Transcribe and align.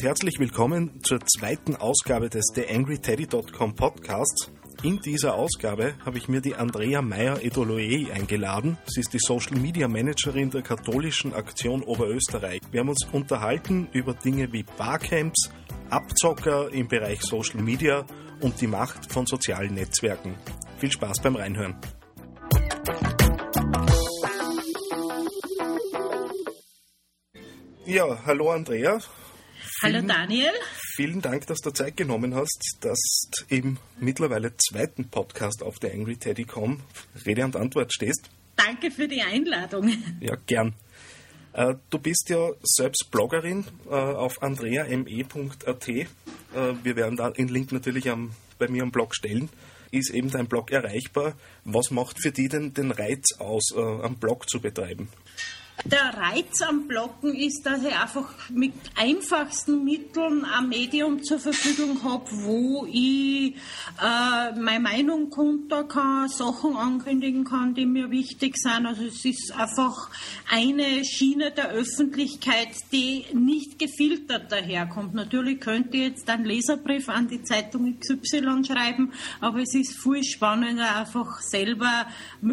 Und 0.00 0.06
herzlich 0.06 0.38
willkommen 0.38 1.02
zur 1.02 1.20
zweiten 1.26 1.76
Ausgabe 1.76 2.30
des 2.30 2.46
TheAngryTeddy.com 2.54 3.74
Podcasts. 3.74 4.50
In 4.82 4.98
dieser 5.00 5.34
Ausgabe 5.34 5.94
habe 6.06 6.16
ich 6.16 6.26
mir 6.26 6.40
die 6.40 6.54
Andrea 6.54 7.02
Meyer-Edoloe 7.02 8.10
eingeladen. 8.10 8.78
Sie 8.86 9.00
ist 9.00 9.12
die 9.12 9.18
Social 9.18 9.58
Media 9.58 9.88
Managerin 9.88 10.50
der 10.50 10.62
katholischen 10.62 11.34
Aktion 11.34 11.82
Oberösterreich. 11.82 12.60
Wir 12.70 12.80
haben 12.80 12.88
uns 12.88 13.06
unterhalten 13.12 13.88
über 13.92 14.14
Dinge 14.14 14.50
wie 14.54 14.62
Barcamps, 14.62 15.50
Abzocker 15.90 16.72
im 16.72 16.88
Bereich 16.88 17.20
Social 17.20 17.60
Media 17.60 18.06
und 18.40 18.58
die 18.58 18.68
Macht 18.68 19.12
von 19.12 19.26
sozialen 19.26 19.74
Netzwerken. 19.74 20.34
Viel 20.78 20.92
Spaß 20.92 21.20
beim 21.20 21.36
Reinhören. 21.36 21.76
Ja, 27.84 28.24
hallo 28.24 28.50
Andrea. 28.50 28.98
Hallo 29.82 29.94
Vielen- 29.98 30.08
Daniel. 30.08 30.52
Vielen 30.94 31.22
Dank, 31.22 31.46
dass 31.46 31.58
du 31.60 31.70
Zeit 31.70 31.96
genommen 31.96 32.34
hast, 32.34 32.76
dass 32.80 32.98
du 33.30 33.54
im 33.54 33.78
mittlerweile 33.98 34.54
zweiten 34.56 35.08
Podcast 35.08 35.62
auf 35.62 35.78
der 35.78 35.92
AngryTeddy.com 35.94 36.80
Rede 37.26 37.44
und 37.44 37.56
Antwort 37.56 37.92
stehst. 37.92 38.30
Danke 38.56 38.90
für 38.90 39.08
die 39.08 39.22
Einladung. 39.22 39.90
Ja, 40.20 40.36
gern. 40.46 40.74
Äh, 41.54 41.74
Du 41.88 41.98
bist 41.98 42.28
ja 42.28 42.50
selbst 42.62 43.10
Bloggerin 43.10 43.64
äh, 43.88 43.94
auf 43.94 44.42
andreame.at. 44.42 45.88
Äh, 45.88 46.06
Wir 46.82 46.96
werden 46.96 47.16
da 47.16 47.30
den 47.30 47.48
Link 47.48 47.72
natürlich 47.72 48.10
am, 48.10 48.32
bei 48.58 48.68
mir 48.68 48.82
am 48.82 48.90
Blog 48.90 49.14
stellen. 49.14 49.48
Ist 49.92 50.10
eben 50.10 50.30
dein 50.30 50.46
Blog 50.46 50.70
erreichbar? 50.70 51.34
Was 51.64 51.90
macht 51.90 52.20
für 52.22 52.30
die 52.30 52.48
denn 52.48 52.74
den 52.74 52.92
Reiz 52.92 53.32
aus, 53.38 53.72
am 53.74 54.14
Blog 54.18 54.48
zu 54.48 54.60
betreiben? 54.60 55.08
Der 55.86 56.12
Reiz 56.14 56.60
am 56.60 56.86
Bloggen 56.86 57.34
ist, 57.34 57.64
dass 57.64 57.82
ich 57.82 57.96
einfach 57.96 58.34
mit 58.50 58.74
einfachsten 58.96 59.82
Mitteln 59.82 60.44
ein 60.44 60.68
Medium 60.68 61.22
zur 61.22 61.38
Verfügung 61.38 62.02
habe, 62.04 62.26
wo 62.30 62.86
ich 62.86 63.54
äh, 64.00 64.60
meine 64.60 64.80
Meinung 64.80 65.30
kundtun 65.30 65.88
kann, 65.88 66.28
Sachen 66.28 66.76
ankündigen 66.76 67.44
kann, 67.44 67.74
die 67.74 67.86
mir 67.86 68.10
wichtig 68.10 68.58
sind. 68.58 68.84
Also 68.84 69.04
es 69.04 69.24
ist 69.24 69.52
einfach 69.56 70.10
eine 70.50 71.02
Schiene 71.04 71.50
der 71.50 71.70
Öffentlichkeit, 71.70 72.68
die 72.92 73.24
nicht 73.32 73.78
gefiltert 73.78 74.52
daherkommt. 74.52 75.14
Natürlich 75.14 75.60
könnte 75.60 75.96
ich 75.96 76.02
jetzt 76.02 76.28
einen 76.28 76.44
Leserbrief 76.44 77.08
an 77.08 77.28
die 77.28 77.42
Zeitung 77.42 77.98
XY 77.98 78.64
schreiben, 78.66 79.12
aber 79.40 79.60
es 79.60 79.74
ist 79.74 79.98
viel 79.98 80.24
spannender, 80.24 80.96
einfach 80.96 81.40
selber 81.40 82.06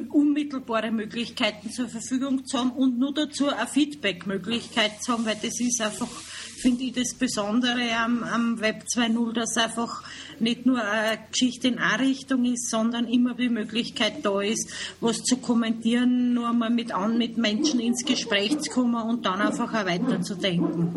unmittelbare 0.09 0.91
Möglichkeiten 0.91 1.72
zur 1.72 1.89
Verfügung 1.89 2.45
zu 2.45 2.58
haben 2.58 2.72
und 2.72 2.97
nur 2.97 3.16
dazu 3.17 3.49
eine 3.49 3.67
Feedback-Möglichkeit 3.67 5.03
zu 5.03 5.13
haben, 5.13 5.25
weil 5.25 5.37
das 5.41 5.59
ist 5.59 5.81
einfach, 5.81 6.07
finde 6.61 6.83
ich, 6.83 6.94
das 6.94 7.13
Besondere 7.13 7.91
am, 8.03 8.23
am 8.23 8.59
Web 8.59 8.83
2.0, 8.95 9.33
dass 9.33 9.58
einfach 9.58 10.03
nicht 10.39 10.66
nur 10.66 10.81
eine 10.81 11.19
Geschichte 11.31 11.67
in 11.67 11.80
eine 11.80 12.03
Richtung 12.03 12.45
ist, 12.45 12.69
sondern 12.69 13.07
immer 13.07 13.34
die 13.34 13.50
Möglichkeit 13.50 14.23
da 14.23 14.41
ist, 14.41 14.72
was 15.01 15.18
zu 15.23 15.38
kommentieren, 15.38 16.34
nur 16.34 16.53
mal 16.53 16.69
mit 16.69 16.94
an, 16.94 17.18
mit 17.18 17.38
Menschen 17.38 17.79
ins 17.79 18.06
Gespräch 18.06 18.57
zu 18.59 18.72
kommen 18.72 18.95
und 18.95 19.25
dann 19.25 19.41
einfach 19.41 19.73
auch 19.73 19.85
weiterzudenken. 19.85 20.95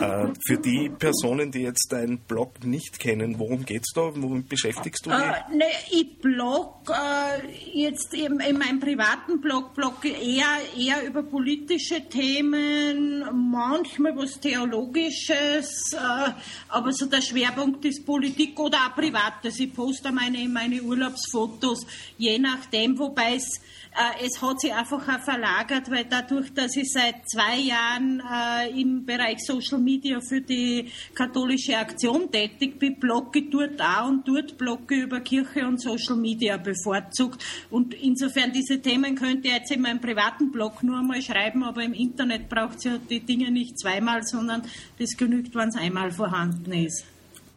Äh, 0.00 0.32
Für 0.46 0.58
die 0.58 0.90
Personen, 0.90 1.50
die 1.50 1.62
jetzt 1.62 1.90
deinen 1.90 2.18
Blog 2.18 2.64
nicht 2.64 2.98
kennen, 2.98 3.38
worum 3.38 3.64
geht's 3.64 3.92
da? 3.94 4.10
Womit 4.14 4.48
beschäftigst 4.48 5.06
du 5.06 5.10
dich? 5.10 5.18
Äh, 5.18 5.56
ne, 5.56 5.64
ich 5.90 6.18
blog 6.18 6.90
äh, 6.90 7.46
jetzt 7.72 8.12
in, 8.14 8.40
in 8.40 8.58
meinem 8.58 8.80
privaten 8.80 9.40
Blog 9.40 9.74
blogge 9.74 10.08
eher, 10.08 10.58
eher 10.76 11.06
über 11.06 11.22
politische 11.22 12.08
Themen, 12.08 13.24
manchmal 13.50 14.16
was 14.16 14.38
Theologisches, 14.40 14.95
äh, 14.96 16.32
aber 16.68 16.92
so 16.92 17.06
der 17.06 17.22
Schwerpunkt 17.22 17.84
ist 17.84 18.04
Politik 18.04 18.58
oder 18.58 18.78
auch 18.78 18.94
Privates. 18.94 19.58
Ich 19.60 19.72
poste 19.72 20.10
meine, 20.12 20.48
meine 20.48 20.82
Urlaubsfotos, 20.82 21.86
je 22.18 22.38
nachdem, 22.38 22.98
wobei 22.98 23.36
es 23.36 23.60
äh, 23.96 24.26
es 24.26 24.42
hat 24.42 24.60
sich 24.60 24.72
einfach 24.74 25.08
auch 25.08 25.24
verlagert, 25.24 25.90
weil 25.90 26.04
dadurch, 26.04 26.52
dass 26.52 26.76
ich 26.76 26.92
seit 26.92 27.26
zwei 27.30 27.56
Jahren 27.56 28.20
äh, 28.20 28.78
im 28.78 29.06
Bereich 29.06 29.38
Social 29.38 29.78
Media 29.78 30.20
für 30.20 30.42
die 30.42 30.90
katholische 31.14 31.78
Aktion 31.78 32.30
tätig 32.30 32.78
bin, 32.78 33.00
blogge 33.00 33.48
dort 33.50 33.80
auch 33.80 34.08
und 34.08 34.28
dort 34.28 34.58
blogge 34.58 34.96
über 34.96 35.20
Kirche 35.20 35.66
und 35.66 35.80
Social 35.80 36.16
Media 36.16 36.58
bevorzugt. 36.58 37.42
Und 37.70 37.94
insofern 37.94 38.52
diese 38.52 38.82
Themen 38.82 39.14
könnte 39.14 39.48
ich 39.48 39.54
jetzt 39.54 39.70
in 39.72 39.80
meinem 39.80 40.00
privaten 40.00 40.50
Blog 40.50 40.82
nur 40.82 40.98
einmal 40.98 41.22
schreiben, 41.22 41.64
aber 41.64 41.82
im 41.82 41.94
Internet 41.94 42.50
braucht 42.50 42.76
es 42.76 42.84
ja 42.84 42.98
die 42.98 43.20
Dinge 43.20 43.50
nicht 43.50 43.78
zweimal, 43.78 44.22
sondern 44.24 44.62
das 44.98 45.16
genügt, 45.16 45.54
wenn 45.54 45.68
es 45.68 45.76
einmal 45.76 46.10
vorhanden 46.10 46.72
ist. 46.72 47.04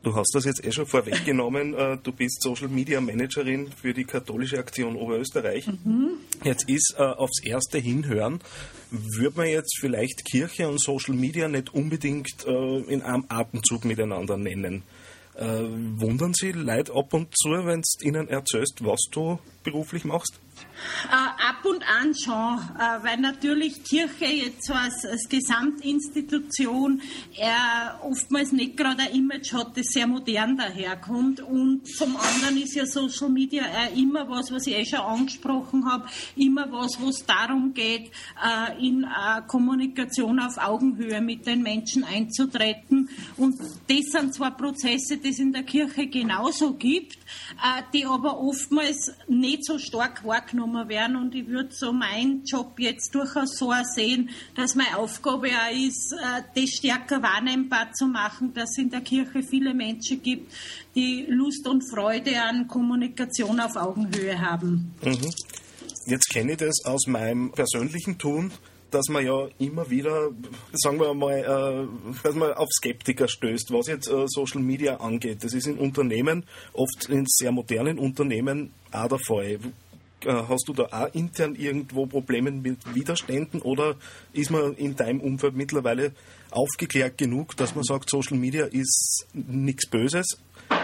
Du 0.02 0.16
hast 0.16 0.34
das 0.34 0.46
jetzt 0.46 0.63
eh 0.63 0.72
schon 0.72 0.85
vorweggenommen. 0.85 1.74
Äh, 1.78 1.97
Du 2.03 2.12
bist 2.13 2.41
Social 2.41 2.69
Media 2.69 3.02
Managerin 3.02 3.69
für 3.72 3.94
die 3.94 4.06
katholische 4.06 4.57
Aktion 4.57 4.96
Oberösterreich. 4.96 5.69
Jetzt 6.44 6.69
ist 6.69 6.96
äh, 6.97 7.02
aufs 7.03 7.44
erste 7.44 7.80
Hinhören, 7.80 8.40
würde 8.91 9.38
man 9.38 9.47
jetzt 9.47 9.78
vielleicht 9.80 10.24
Kirche 10.25 10.68
und 10.69 10.80
Social 10.81 11.16
Media 11.16 11.47
nicht 11.47 11.74
unbedingt 11.74 12.46
äh, 12.47 12.78
in 12.88 13.02
einem 13.02 13.25
Atemzug 13.28 13.84
miteinander 13.86 14.38
nennen. 14.38 14.84
Äh, 15.36 15.46
Wundern 15.46 16.34
Sie 16.34 16.51
Leute 16.53 16.94
ab 16.94 17.13
und 17.13 17.28
zu, 17.38 17.50
wenn 17.50 17.81
du 17.81 18.07
ihnen 18.07 18.28
erzählst, 18.30 18.84
was 18.84 19.01
du 19.12 19.40
beruflich 19.63 20.06
machst? 20.06 20.40
Äh, 21.07 21.13
ab 21.13 21.65
und 21.65 21.83
an 21.83 22.13
schon, 22.15 22.59
äh, 22.77 23.03
weil 23.03 23.17
natürlich 23.17 23.83
Kirche 23.83 24.25
jetzt 24.25 24.65
so 24.65 24.73
als, 24.73 25.05
als 25.05 25.27
Gesamtinstitution 25.27 27.01
äh, 27.37 28.05
oftmals 28.07 28.51
nicht 28.51 28.77
gerade 28.77 29.03
ein 29.03 29.15
Image 29.15 29.53
hat, 29.53 29.77
das 29.77 29.87
sehr 29.87 30.07
modern 30.07 30.57
daherkommt. 30.57 31.41
Und 31.41 31.87
zum 31.87 32.15
anderen 32.15 32.57
ist 32.57 32.75
ja 32.75 32.85
Social 32.85 33.29
Media 33.29 33.63
immer 33.95 34.29
was, 34.29 34.51
was 34.51 34.67
ich 34.67 34.75
eh 34.75 34.85
schon 34.85 34.99
angesprochen 34.99 35.85
habe, 35.85 36.07
immer 36.35 36.71
was, 36.71 36.99
wo 36.99 37.09
es 37.09 37.25
darum 37.25 37.73
geht, 37.73 38.11
in 38.79 39.05
Kommunikation 39.47 40.39
auf 40.39 40.57
Augenhöhe 40.57 41.21
mit 41.21 41.45
den 41.45 41.61
Menschen 41.61 42.03
einzutreten. 42.03 43.09
Und 43.37 43.59
das 43.59 44.05
sind 44.11 44.33
zwar 44.33 44.55
Prozesse, 44.55 45.17
die 45.17 45.29
es 45.29 45.39
in 45.39 45.51
der 45.51 45.63
Kirche 45.63 46.07
genauso 46.07 46.73
gibt, 46.73 47.17
die 47.93 48.05
aber 48.05 48.39
oftmals 48.39 49.11
nicht 49.27 49.65
so 49.65 49.77
stark 49.77 50.25
wahrgenommen 50.25 50.48
werden. 50.53 51.15
Und 51.15 51.35
ich 51.35 51.47
würde 51.47 51.69
so 51.71 51.91
meinen 51.91 52.43
Job 52.45 52.79
jetzt 52.79 53.13
durchaus 53.13 53.57
so 53.57 53.73
sehen, 53.95 54.29
dass 54.55 54.75
meine 54.75 54.97
Aufgabe 54.97 55.47
auch 55.47 55.75
ist, 55.75 56.13
äh, 56.13 56.41
das 56.55 56.69
stärker 56.71 57.21
wahrnehmbar 57.21 57.91
zu 57.93 58.07
machen, 58.07 58.53
dass 58.53 58.71
es 58.71 58.77
in 58.77 58.89
der 58.89 59.01
Kirche 59.01 59.43
viele 59.43 59.73
Menschen 59.73 60.21
gibt, 60.21 60.51
die 60.95 61.25
Lust 61.29 61.67
und 61.67 61.83
Freude 61.89 62.41
an 62.41 62.67
Kommunikation 62.67 63.59
auf 63.59 63.75
Augenhöhe 63.75 64.39
haben. 64.39 64.93
Jetzt 66.05 66.29
kenne 66.31 66.53
ich 66.53 66.57
das 66.57 66.83
aus 66.85 67.07
meinem 67.07 67.51
persönlichen 67.51 68.17
Tun, 68.17 68.51
dass 68.91 69.07
man 69.09 69.25
ja 69.25 69.47
immer 69.59 69.89
wieder, 69.89 70.31
sagen 70.73 70.99
wir 70.99 71.13
mal, 71.13 71.38
äh, 71.38 72.13
dass 72.24 72.35
man 72.35 72.53
auf 72.53 72.69
Skeptiker 72.71 73.27
stößt, 73.27 73.71
was 73.71 73.88
jetzt 73.88 74.07
äh, 74.07 74.25
Social 74.27 74.62
Media 74.62 74.97
angeht. 74.97 75.44
Das 75.44 75.53
ist 75.53 75.68
in 75.68 75.77
Unternehmen, 75.77 76.45
oft 76.74 77.07
in 77.09 77.25
sehr 77.27 77.51
modernen 77.51 78.00
Unternehmen, 78.00 78.71
auch 78.91 79.07
der 79.07 79.19
Fall. 79.19 79.59
Äh, 80.25 80.44
Hast 80.48 80.68
du 80.68 80.74
da 80.74 80.83
auch 80.92 81.13
intern 81.13 81.56
irgendwo 81.56 82.06
Probleme 82.06 82.51
mit 82.51 82.94
Widerständen 82.94 83.62
oder 83.62 83.95
ist 84.33 84.51
man 84.51 84.75
in 84.75 84.95
deinem 84.95 85.21
Umfeld 85.21 85.56
mittlerweile 85.56 86.12
aufgeklärt 86.51 87.18
genug, 87.18 87.56
dass 87.57 87.75
man 87.75 87.83
sagt, 87.83 88.10
Social 88.10 88.38
Media 88.38 88.66
ist 88.66 89.27
nichts 89.33 89.88
Böses, 89.88 90.38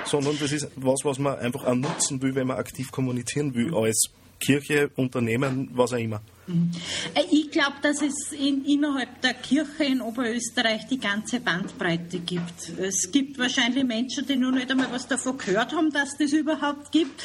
sondern 0.06 0.38
das 0.40 0.52
ist 0.52 0.70
was, 0.76 1.00
was 1.04 1.20
man 1.20 1.38
einfach 1.40 1.66
auch 1.66 1.76
nutzen 1.76 2.22
will, 2.22 2.36
wenn 2.36 2.48
man 2.48 2.58
aktiv 2.58 2.92
kommunizieren 2.92 3.54
will, 3.56 3.74
als 3.76 4.10
Kirche, 4.40 4.92
Unternehmen, 4.96 5.70
was 5.74 5.94
auch 5.94 5.98
immer? 5.98 6.22
Äh, 6.48 7.24
ich 7.32 7.50
glaube, 7.50 7.76
dass 7.82 8.02
es 8.02 8.32
in, 8.32 8.66
innerhalb 8.66 9.22
der 9.22 9.34
Kirche 9.34 9.86
in 9.86 10.02
Oberösterreich 10.02 10.88
die 10.88 11.00
ganze 11.00 11.40
Bandbreite 11.40 12.20
gibt. 12.20 12.70
Es 12.80 13.12
gibt 13.12 13.38
wahrscheinlich 13.40 13.84
Menschen, 13.84 14.26
die 14.26 14.36
noch 14.36 14.52
nicht 14.52 14.70
einmal 14.70 14.92
was 14.92 15.08
davon 15.08 15.38
gehört 15.38 15.74
haben, 15.74 15.92
dass 15.92 16.18
das 16.18 16.34
überhaupt 16.34 16.92
gibt, 16.92 17.24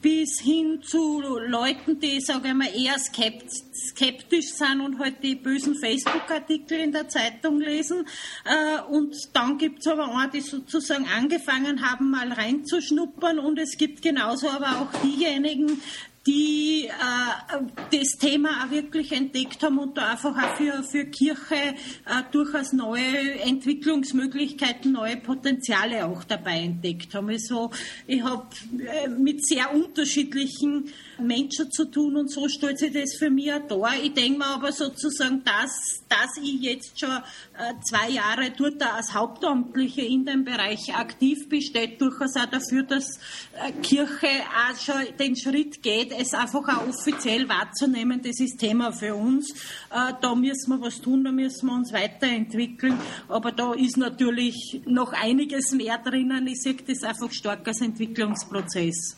bis 0.00 0.40
hin 0.40 0.80
zu 0.82 1.20
Leuten, 1.20 2.00
die, 2.00 2.20
sage 2.20 2.48
ich 2.48 2.54
mal, 2.54 2.68
eher 2.74 2.96
skeptisch 2.98 4.52
sind 4.52 4.80
und 4.80 4.98
halt 4.98 5.22
die 5.22 5.34
bösen 5.34 5.74
Facebook-Artikel 5.74 6.80
in 6.80 6.92
der 6.92 7.08
Zeitung 7.08 7.60
lesen. 7.60 8.06
Äh, 8.44 8.80
und 8.90 9.14
dann 9.34 9.58
gibt 9.58 9.80
es 9.80 9.86
aber 9.86 10.08
auch, 10.08 10.30
die 10.30 10.40
sozusagen 10.40 11.06
angefangen 11.14 11.82
haben, 11.82 12.10
mal 12.10 12.32
reinzuschnuppern 12.32 13.38
und 13.38 13.58
es 13.58 13.76
gibt 13.76 14.02
genauso 14.02 14.48
aber 14.48 14.80
auch 14.80 15.02
diejenigen, 15.02 15.80
die 16.26 16.86
äh, 16.86 17.62
das 17.90 18.18
Thema 18.18 18.64
auch 18.64 18.70
wirklich 18.70 19.12
entdeckt 19.12 19.62
haben 19.62 19.78
und 19.78 19.96
da 19.96 20.12
einfach 20.12 20.36
auch 20.36 20.56
für, 20.56 20.82
für 20.82 21.04
Kirche 21.06 21.54
äh, 21.54 22.22
durchaus 22.30 22.72
neue 22.72 23.40
Entwicklungsmöglichkeiten, 23.40 24.92
neue 24.92 25.16
Potenziale 25.16 26.06
auch 26.06 26.22
dabei 26.24 26.60
entdeckt 26.60 27.14
haben. 27.14 27.28
Also 27.28 27.70
ich 28.06 28.22
habe 28.22 28.46
äh, 28.78 29.08
mit 29.08 29.44
sehr 29.44 29.74
unterschiedlichen 29.74 30.92
Menschen 31.26 31.70
zu 31.70 31.84
tun 31.86 32.16
und 32.16 32.30
so 32.30 32.48
stellt 32.48 32.78
sich 32.78 32.92
das 32.92 33.14
für 33.18 33.30
mich 33.30 33.52
auch 33.52 33.66
dar. 33.68 33.94
Ich 34.02 34.14
denke 34.14 34.38
mir 34.38 34.46
aber 34.46 34.72
sozusagen, 34.72 35.42
dass, 35.44 36.04
dass 36.08 36.36
ich 36.42 36.60
jetzt 36.60 36.98
schon 36.98 37.10
äh, 37.10 37.74
zwei 37.88 38.10
Jahre 38.10 38.50
dort 38.56 38.82
als 38.82 39.14
Hauptamtliche 39.14 40.02
in 40.02 40.24
dem 40.24 40.44
Bereich 40.44 40.94
aktiv 40.94 41.48
bin, 41.48 41.62
steht 41.62 42.00
durchaus 42.00 42.36
auch 42.36 42.46
dafür, 42.46 42.82
dass 42.82 43.06
äh, 43.54 43.72
Kirche 43.82 44.26
auch 44.26 44.78
schon 44.78 45.16
den 45.18 45.36
Schritt 45.36 45.82
geht, 45.82 46.12
es 46.12 46.34
einfach 46.34 46.66
auch 46.68 46.88
offiziell 46.88 47.48
wahrzunehmen. 47.48 48.20
Das 48.22 48.40
ist 48.40 48.58
Thema 48.58 48.92
für 48.92 49.14
uns. 49.14 49.50
Äh, 49.90 50.12
da 50.20 50.34
müssen 50.34 50.70
wir 50.70 50.80
was 50.80 51.00
tun, 51.00 51.24
da 51.24 51.32
müssen 51.32 51.66
wir 51.66 51.74
uns 51.74 51.92
weiterentwickeln. 51.92 52.98
Aber 53.28 53.52
da 53.52 53.74
ist 53.74 53.96
natürlich 53.96 54.82
noch 54.86 55.12
einiges 55.12 55.72
mehr 55.72 55.98
drinnen. 55.98 56.46
Ich 56.46 56.62
sehe 56.62 56.74
das 56.74 57.02
einfach 57.02 57.30
stark 57.32 57.66
als 57.66 57.80
Entwicklungsprozess. 57.80 59.16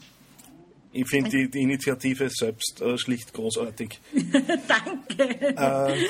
Ich 0.95 1.09
finde 1.09 1.29
die, 1.29 1.51
die, 1.51 1.63
Initiative 1.63 2.31
selbst 2.31 2.81
äh, 2.81 2.97
schlicht 2.97 3.33
großartig. 3.33 3.99
Danke. 4.69 5.57
Äh, 5.57 6.09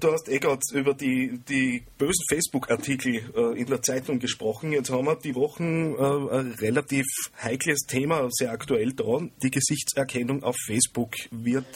du 0.00 0.12
hast 0.12 0.28
eh 0.28 0.40
gerade 0.40 0.60
über 0.72 0.92
die, 0.92 1.38
die 1.48 1.84
bösen 1.98 2.24
Facebook-Artikel 2.28 3.22
äh, 3.36 3.60
in 3.60 3.66
der 3.66 3.80
Zeitung 3.80 4.18
gesprochen. 4.18 4.72
Jetzt 4.72 4.90
haben 4.90 5.06
wir 5.06 5.14
die 5.14 5.36
Wochen 5.36 5.94
äh, 5.94 6.36
ein 6.36 6.52
relativ 6.58 7.06
heikles 7.40 7.82
Thema, 7.86 8.26
sehr 8.32 8.50
aktuell 8.50 8.92
da. 8.92 9.20
Die 9.40 9.50
Gesichtserkennung 9.52 10.42
auf 10.42 10.56
Facebook 10.66 11.14
wird, 11.30 11.72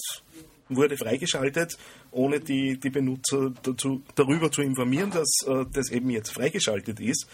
wurde 0.68 0.96
freigeschaltet, 0.96 1.78
ohne 2.10 2.40
die, 2.40 2.76
die 2.80 2.90
Benutzer 2.90 3.52
dazu, 3.62 4.02
darüber 4.16 4.50
zu 4.50 4.62
informieren, 4.62 5.12
dass 5.12 5.46
äh, 5.46 5.64
das 5.72 5.92
eben 5.92 6.10
jetzt 6.10 6.32
freigeschaltet 6.32 6.98
ist. 6.98 7.28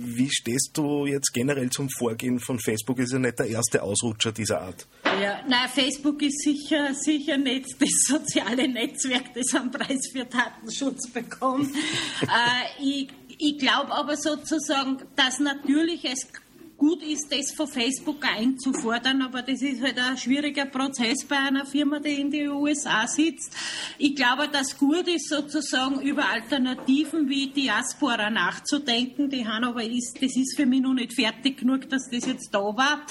Wie 0.00 0.30
stehst 0.30 0.70
du 0.74 1.06
jetzt 1.06 1.32
generell 1.32 1.70
zum 1.70 1.88
Vorgehen 1.90 2.38
von 2.38 2.58
Facebook? 2.58 2.98
Ist 2.98 3.12
ja 3.12 3.18
nicht 3.18 3.38
der 3.38 3.46
erste 3.46 3.82
Ausrutscher 3.82 4.32
dieser 4.32 4.62
Art. 4.62 4.86
Ja, 5.04 5.40
nein, 5.48 5.68
Facebook 5.72 6.22
ist 6.22 6.42
sicher, 6.42 6.94
sicher 6.94 7.36
nicht 7.36 7.80
das 7.80 7.90
soziale 8.06 8.68
Netzwerk, 8.68 9.34
das 9.34 9.54
einen 9.54 9.70
Preis 9.70 10.08
für 10.12 10.24
Datenschutz 10.24 11.08
bekommt. 11.10 11.74
äh, 12.22 12.82
ich 12.82 13.08
ich 13.38 13.58
glaube 13.58 13.92
aber 13.92 14.16
sozusagen, 14.16 14.98
dass 15.16 15.40
natürlich 15.40 16.04
es 16.04 16.28
gut 16.76 17.02
ist, 17.02 17.30
das 17.30 17.52
von 17.52 17.68
Facebook 17.68 18.24
einzufordern, 18.24 19.22
aber 19.22 19.42
das 19.42 19.62
ist 19.62 19.82
halt 19.82 19.98
ein 19.98 20.16
schwieriger 20.16 20.66
Prozess 20.66 21.24
bei 21.24 21.36
einer 21.36 21.66
Firma, 21.66 21.98
die 22.00 22.20
in 22.20 22.30
den 22.30 22.50
USA 22.50 23.06
sitzt. 23.06 23.54
Ich 23.98 24.14
glaube, 24.14 24.48
dass 24.48 24.78
gut 24.78 25.08
ist, 25.08 25.28
sozusagen 25.28 26.00
über 26.00 26.28
Alternativen 26.28 27.28
wie 27.28 27.48
Diaspora 27.48 28.30
nachzudenken. 28.30 29.30
Die 29.30 29.46
haben 29.46 29.64
aber 29.64 29.84
ist, 29.84 30.18
das 30.20 30.36
ist 30.36 30.56
für 30.56 30.66
mich 30.66 30.80
noch 30.80 30.94
nicht 30.94 31.14
fertig 31.14 31.58
genug, 31.58 31.88
dass 31.88 32.08
das 32.10 32.26
jetzt 32.26 32.52
da 32.52 32.60
war. 32.60 33.06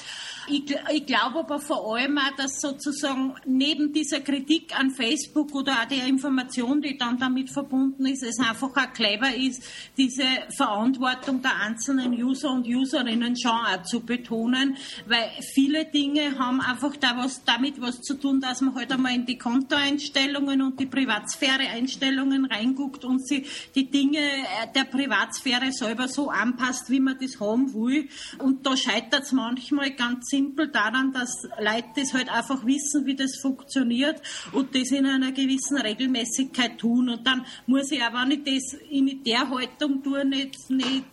Ich, 0.48 0.63
ich 0.92 1.06
glaube 1.06 1.39
aber 1.39 1.59
vor 1.59 1.95
allem 1.95 2.18
auch, 2.18 2.36
dass 2.36 2.59
sozusagen 2.59 3.33
neben 3.45 3.94
dieser 3.94 4.19
Kritik 4.19 4.77
an 4.77 4.92
Facebook 4.92 5.56
oder 5.56 5.74
auch 5.74 5.86
der 5.86 6.06
Information, 6.06 6.81
die 6.81 6.98
dann 6.98 7.18
damit 7.18 7.50
verbunden 7.50 8.06
ist, 8.06 8.24
es 8.24 8.39
einfach 8.39 8.69
auch 8.75 8.94
clever 8.94 9.33
ist, 9.33 9.63
diese 9.95 10.25
Verantwortung 10.57 11.42
der 11.42 11.56
einzelnen 11.62 12.13
User 12.13 12.51
und 12.51 12.68
Userinnen 12.68 13.38
schon 13.38 13.53
auch 13.56 13.84
zu 13.84 14.02
betonen, 14.02 14.78
weil 15.06 15.30
viele 15.54 15.86
Dinge 15.86 16.38
haben 16.38 16.62
einfach 16.62 16.96
da 16.98 17.18
was, 17.18 17.44
damit 17.44 17.80
was 17.82 18.02
zu 18.02 18.16
tun, 18.16 18.42
dass 18.42 18.62
man 18.62 18.76
halt 18.76 18.92
einmal 18.92 19.16
in 19.16 19.26
die 19.26 19.38
Kontoeinstellungen 19.38 20.62
und 20.62 20.80
die 20.80 20.86
Privatsphäre-Einstellungen 20.86 22.46
reinguckt 22.46 23.06
und 23.06 23.26
sich 23.28 23.72
die 23.76 23.90
Dinge 23.90 24.20
äh, 24.20 24.68
der 24.76 24.86
Privatsphäre 24.86 25.72
selber 25.72 26.08
so 26.08 26.30
anpasst, 26.30 26.90
wie 26.90 27.00
man 27.00 27.18
das 27.20 27.40
haben 27.40 27.74
will. 27.74 28.08
Und 28.40 28.66
da 28.66 28.76
scheitert 28.76 29.24
es 29.24 29.32
manchmal 29.32 29.92
ganz 29.92 30.30
simpel 30.30 30.70
daran, 30.70 31.14
dass 31.14 31.48
Leute 31.60 31.90
das 31.96 32.14
halt 32.14 32.30
einfach 32.30 32.66
wissen, 32.66 33.06
wie 33.06 33.16
das 33.16 33.38
funktioniert 33.42 34.22
und 34.52 34.76
das 34.76 34.92
in 34.92 35.06
einer 35.06 35.32
gewissen 35.32 35.78
Regelmäßigkeit 35.78 36.78
tun. 36.78 37.10
Und 37.10 37.26
dann 37.26 37.46
muss 37.68 37.92
ich 37.92 38.02
auch, 38.02 38.14
wenn 38.14 38.32
ich 38.32 38.44
das 38.44 38.80
in 38.90 39.24
der 39.24 39.50
Haltung 39.50 40.04
tue, 40.04 40.26
nicht, 40.26 40.70
nicht 40.70 41.06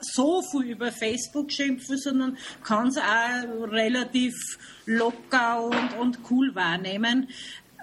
so 0.00 0.42
viel 0.42 0.70
über 0.70 0.92
Facebook 0.92 1.52
schimpfen, 1.52 1.98
sondern 1.98 2.38
kann 2.62 2.88
es 2.88 2.98
auch 2.98 3.70
relativ 3.70 4.34
locker 4.86 5.64
und, 5.64 5.98
und 5.98 6.18
cool 6.30 6.54
wahrnehmen. 6.54 7.28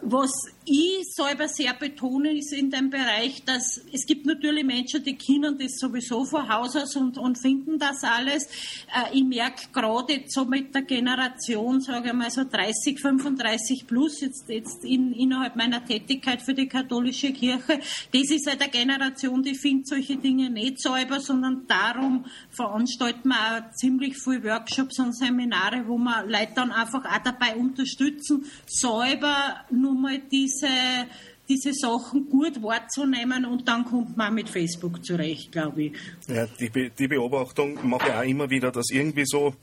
Was 0.02 0.32
ich 0.66 1.14
selber 1.16 1.48
sehr 1.48 1.74
betone, 1.74 2.38
ist 2.38 2.54
in 2.54 2.70
dem 2.70 2.90
Bereich, 2.90 3.44
dass 3.46 3.82
es 3.92 4.06
gibt 4.06 4.26
natürlich 4.26 4.64
Menschen, 4.64 5.04
die 5.04 5.16
kennen 5.16 5.58
das 5.58 5.78
sowieso 5.80 6.24
von 6.24 6.48
Haus 6.48 6.76
aus 6.76 6.96
und, 6.96 7.18
und 7.18 7.40
finden 7.40 7.80
das 7.80 8.04
alles. 8.04 8.46
Äh, 8.46 9.14
ich 9.14 9.24
merke 9.24 9.68
gerade 9.74 10.24
so 10.28 10.46
mit 10.46 10.74
der 10.76 10.84
Generation, 10.84 11.82
sage 11.82 12.10
ich 12.10 12.14
mal 12.14 12.30
so 12.30 12.44
30, 12.44 13.00
35 13.00 13.88
plus, 13.88 14.22
jetzt, 14.22 14.48
jetzt 14.50 14.86
in, 14.86 15.14
innerhalb 15.14 15.56
meiner 15.56 15.84
Tätigkeit 15.84 16.42
für 16.42 16.54
die 16.54 16.68
katholische 16.68 17.34
Kirche, 17.34 17.80
das 18.14 18.30
ist 18.30 18.48
eine 18.48 18.70
Generation, 18.70 19.42
die 19.42 19.56
findet 19.56 19.88
solche 19.88 20.18
Dinge 20.18 20.50
nicht 20.50 20.80
selber, 20.80 21.20
sondern 21.20 21.66
darum 21.68 22.26
veranstalten 22.52 23.30
wir 23.30 23.36
auch 23.36 23.72
ziemlich 23.72 24.16
viele 24.18 24.44
Workshops 24.44 25.00
und 25.00 25.16
Seminare, 25.16 25.88
wo 25.88 25.98
wir 25.98 26.24
Leute 26.26 26.54
dann 26.56 26.72
einfach 26.72 27.04
auch 27.04 27.24
dabei 27.24 27.56
unterstützen, 27.56 28.46
selber 28.68 29.66
nur 29.72 29.96
mal 29.96 30.20
diese 30.52 31.08
diese 31.50 31.74
Sachen 31.74 32.30
gut 32.30 32.62
wahrzunehmen 32.64 33.46
und 33.46 33.68
dann 33.68 33.84
kommt 33.84 34.16
man 34.16 34.34
mit 34.34 34.50
Facebook 34.50 35.04
zurecht, 35.04 35.52
glaube 35.52 35.84
ich. 35.84 35.94
Ja, 36.28 36.48
die, 36.48 36.92
die 36.98 37.08
Beobachtung 37.08 37.78
mache 37.90 38.08
ich 38.08 38.14
auch 38.14 38.24
immer 38.24 38.50
wieder, 38.50 38.72
dass 38.72 38.90
irgendwie 38.90 39.26
so 39.26 39.54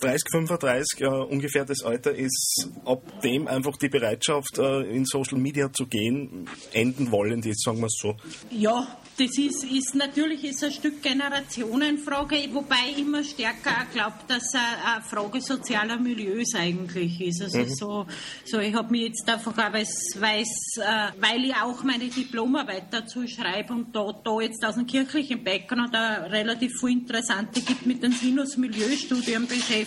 30, 0.00 0.22
35 0.30 1.00
äh, 1.00 1.06
ungefähr 1.06 1.64
das 1.64 1.82
Alter 1.82 2.14
ist, 2.14 2.68
ab 2.84 3.22
dem 3.22 3.46
einfach 3.46 3.76
die 3.76 3.88
Bereitschaft, 3.88 4.58
äh, 4.58 4.82
in 4.82 5.04
Social 5.04 5.38
Media 5.38 5.72
zu 5.72 5.86
gehen, 5.86 6.48
enden 6.72 7.10
wollen, 7.10 7.40
die 7.40 7.52
sagen 7.54 7.78
wir 7.78 7.86
es 7.86 7.98
so. 8.00 8.16
Ja, 8.50 8.86
das 9.16 9.38
ist, 9.38 9.62
ist 9.64 9.94
natürlich 9.94 10.42
ist 10.42 10.64
ein 10.64 10.72
Stück 10.72 11.00
Generationenfrage, 11.00 12.48
wobei 12.52 12.90
ich 12.90 12.98
immer 12.98 13.22
stärker 13.22 13.86
glaube, 13.92 14.16
dass 14.26 14.52
eine 14.54 15.04
Frage 15.04 15.40
sozialer 15.40 15.98
Milieus 15.98 16.54
eigentlich 16.56 17.20
ist. 17.20 17.42
Also 17.42 17.58
mhm. 17.58 17.68
so, 17.68 18.06
so, 18.44 18.58
ich 18.58 18.74
habe 18.74 18.90
mich 18.90 19.02
jetzt 19.08 19.28
einfach 19.28 19.52
auch, 19.56 19.72
weiß, 19.72 20.16
weiß, 20.18 20.78
äh, 20.78 21.12
weil 21.20 21.44
ich 21.44 21.54
auch 21.54 21.84
meine 21.84 22.08
Diplomarbeit 22.08 22.86
dazu 22.90 23.26
schreibe 23.28 23.72
und 23.74 23.94
da, 23.94 24.12
da 24.24 24.40
jetzt 24.40 24.64
aus 24.64 24.74
dem 24.74 24.86
kirchlichen 24.86 25.44
Background 25.44 25.94
da 25.94 26.24
relativ 26.24 26.72
viel 26.80 26.90
Interessante 26.90 27.60
gibt 27.60 27.86
mit 27.86 28.02
den 28.02 28.12
Sinus-Milieustudien 28.12 29.46
beschäftigt. 29.46 29.83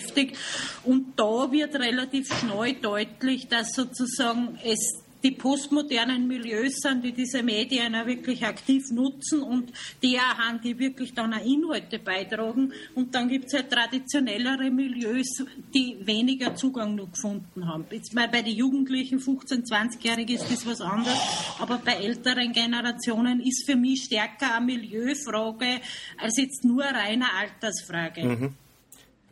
Und 0.84 1.14
da 1.16 1.50
wird 1.50 1.74
relativ 1.74 2.28
schnell 2.32 2.74
deutlich, 2.74 3.48
dass 3.48 3.74
sozusagen 3.74 4.58
es 4.64 5.02
die 5.22 5.32
postmodernen 5.32 6.28
Milieus 6.28 6.76
sind, 6.76 7.04
die 7.04 7.12
diese 7.12 7.42
Medien 7.42 7.94
auch 7.94 8.06
wirklich 8.06 8.44
aktiv 8.44 8.90
nutzen 8.90 9.42
und 9.42 9.72
die 10.02 10.16
auch 10.16 10.38
haben, 10.38 10.60
die 10.60 10.78
wirklich 10.78 11.12
dann 11.14 11.34
auch 11.34 11.44
Inhalte 11.44 11.98
beitragen. 11.98 12.72
Und 12.94 13.14
dann 13.14 13.28
gibt 13.28 13.46
es 13.46 13.52
ja 13.52 13.62
traditionellere 13.62 14.70
Milieus, 14.70 15.44
die 15.74 15.96
weniger 16.00 16.54
Zugang 16.54 16.94
noch 16.94 17.10
gefunden 17.10 17.66
haben. 17.66 17.84
Jetzt 17.90 18.14
mal 18.14 18.28
bei 18.28 18.42
den 18.42 18.54
Jugendlichen, 18.54 19.18
15-, 19.18 19.68
20-Jährigen 19.68 20.36
ist 20.36 20.50
das 20.50 20.66
was 20.66 20.80
anderes, 20.80 21.18
aber 21.58 21.78
bei 21.78 21.94
älteren 21.94 22.52
Generationen 22.52 23.40
ist 23.40 23.66
für 23.66 23.76
mich 23.76 24.04
stärker 24.04 24.56
eine 24.56 24.66
Milieufrage 24.66 25.80
als 26.16 26.36
jetzt 26.36 26.64
nur 26.64 26.84
eine 26.84 26.98
reine 26.98 27.26
Altersfrage. 27.34 28.24
Mhm. 28.24 28.54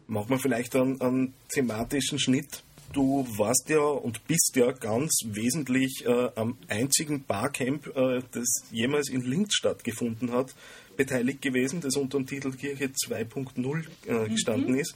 Machen 0.09 0.31
wir 0.31 0.39
vielleicht 0.39 0.77
einen, 0.77 1.01
einen 1.01 1.35
thematischen 1.49 2.19
Schnitt 2.19 2.63
Du 2.93 3.27
warst 3.37 3.69
ja 3.69 3.81
und 3.81 4.27
bist 4.27 4.53
ja 4.55 4.73
ganz 4.73 5.13
wesentlich 5.25 6.05
äh, 6.07 6.31
am 6.35 6.57
einzigen 6.69 7.25
Barcamp, 7.25 7.89
äh, 7.89 8.23
das 8.33 8.47
jemals 8.71 9.11
in 9.11 9.23
Linz 9.23 9.55
stattgefunden 9.55 10.33
hat, 10.33 10.55
beteiligt 10.97 11.43
gewesen, 11.43 11.81
das 11.81 11.97
unter 11.97 12.19
dem 12.19 12.27
Titel 12.27 12.53
Kirche 12.53 12.87
2.0 12.87 13.85
äh, 14.07 14.29
gestanden 14.29 14.73
mhm. 14.73 14.79
ist. 14.79 14.95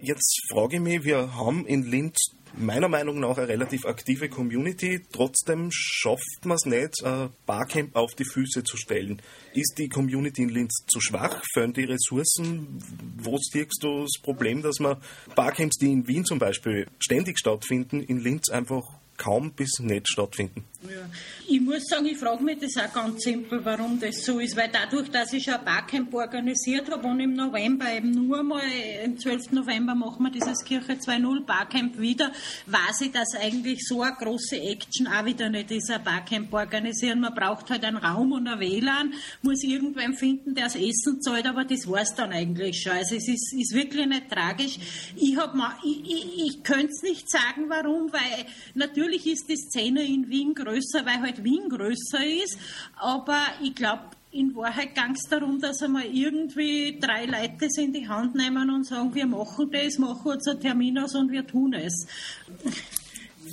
Jetzt 0.00 0.42
frage 0.52 0.76
ich 0.76 0.82
mich, 0.82 1.02
wir 1.02 1.34
haben 1.34 1.66
in 1.66 1.82
Linz 1.82 2.16
meiner 2.56 2.88
Meinung 2.88 3.18
nach 3.18 3.36
eine 3.36 3.48
relativ 3.48 3.84
aktive 3.84 4.28
Community. 4.28 5.00
Trotzdem 5.10 5.70
schafft 5.72 6.44
man 6.44 6.54
es 6.54 6.66
nicht, 6.66 7.04
ein 7.04 7.30
Barcamp 7.46 7.96
auf 7.96 8.14
die 8.14 8.24
Füße 8.24 8.62
zu 8.62 8.76
stellen. 8.76 9.20
Ist 9.54 9.74
die 9.76 9.88
Community 9.88 10.42
in 10.42 10.50
Linz 10.50 10.84
zu 10.86 11.00
schwach? 11.00 11.42
Fehlen 11.52 11.72
die 11.72 11.82
Ressourcen? 11.82 12.78
Wo 13.16 13.38
siehst 13.38 13.82
du 13.82 14.02
das 14.02 14.22
Problem, 14.22 14.62
dass 14.62 14.78
man 14.78 14.98
Barcamps, 15.34 15.78
die 15.78 15.90
in 15.90 16.06
Wien 16.06 16.24
zum 16.24 16.38
Beispiel 16.38 16.86
ständig 17.00 17.40
stattfinden, 17.40 18.00
in 18.00 18.20
Linz 18.20 18.50
einfach 18.50 18.84
kaum 19.18 19.52
bis 19.52 19.80
nicht 19.80 20.08
stattfinden. 20.08 20.64
Ja. 20.82 21.10
Ich 21.48 21.60
muss 21.60 21.86
sagen, 21.86 22.06
ich 22.06 22.18
frage 22.18 22.44
mich 22.44 22.58
das 22.60 22.76
auch 22.76 22.92
ganz 22.92 23.24
simpel, 23.24 23.64
warum 23.64 23.98
das 23.98 24.24
so 24.24 24.38
ist, 24.38 24.56
weil 24.56 24.70
dadurch, 24.72 25.10
dass 25.10 25.32
ich 25.32 25.42
schon 25.42 25.54
ein 25.54 25.64
Barcamp 25.64 26.14
organisiert 26.14 26.88
habe 26.88 27.08
und 27.08 27.18
im 27.18 27.34
November 27.34 27.92
eben 27.92 28.12
nur 28.12 28.44
mal, 28.44 28.62
am 29.04 29.18
12. 29.18 29.52
November 29.52 29.96
machen 29.96 30.22
wir 30.22 30.30
dieses 30.30 30.64
Kirche 30.64 30.92
2.0 30.92 31.44
Barcamp 31.44 31.98
wieder, 31.98 32.30
weiß 32.66 33.00
ich, 33.00 33.10
dass 33.10 33.34
eigentlich 33.34 33.84
so 33.88 34.02
eine 34.02 34.14
große 34.14 34.54
Action 34.54 35.08
auch 35.08 35.24
wieder 35.24 35.50
nicht 35.50 35.72
ist, 35.72 35.90
ein 35.90 36.04
Barcamp 36.04 36.52
organisieren. 36.52 37.20
Man 37.20 37.34
braucht 37.34 37.70
halt 37.70 37.82
einen 37.84 37.96
Raum 37.96 38.30
und 38.30 38.46
ein 38.46 38.60
WLAN, 38.60 39.14
muss 39.42 39.64
irgendwann 39.64 40.14
finden, 40.14 40.54
der 40.54 40.66
das 40.66 40.76
Essen 40.76 41.20
zahlt, 41.20 41.46
aber 41.46 41.64
das 41.64 41.88
war 41.88 42.02
es 42.02 42.14
dann 42.14 42.30
eigentlich 42.30 42.80
schon. 42.82 42.92
Also 42.92 43.16
es 43.16 43.26
ist, 43.26 43.52
ist 43.52 43.74
wirklich 43.74 44.06
nicht 44.06 44.30
tragisch. 44.30 44.78
Ich, 45.16 45.36
ich, 45.36 46.04
ich, 46.04 46.46
ich 46.46 46.62
könnte 46.62 46.92
es 46.92 47.02
nicht 47.02 47.28
sagen, 47.28 47.64
warum, 47.68 48.12
weil 48.12 48.46
natürlich 48.74 49.26
ist 49.26 49.48
die 49.48 49.56
Szene 49.56 50.04
in 50.04 50.28
Wien 50.28 50.54
größer, 50.68 51.04
weil 51.04 51.20
halt 51.20 51.42
Wien 51.42 51.68
größer 51.68 52.24
ist, 52.24 52.58
aber 52.96 53.40
ich 53.62 53.74
glaube, 53.74 54.02
in 54.30 54.54
Wahrheit 54.54 54.94
ging 54.94 55.14
es 55.14 55.28
darum, 55.30 55.58
dass 55.60 55.82
einmal 55.82 56.04
irgendwie 56.04 56.98
drei 57.00 57.24
Leute 57.24 57.66
in 57.80 57.92
die 57.92 58.06
Hand 58.06 58.34
nehmen 58.34 58.70
und 58.70 58.86
sagen, 58.86 59.14
wir 59.14 59.26
machen 59.26 59.70
das, 59.70 59.98
machen 59.98 60.32
uns 60.32 60.46
einen 60.46 60.60
Termin 60.60 60.98
aus 60.98 61.14
und 61.14 61.32
wir 61.32 61.46
tun 61.46 61.72
es. 61.74 62.06